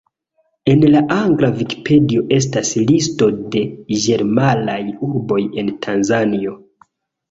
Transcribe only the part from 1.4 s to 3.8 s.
Vikipedio estas listo de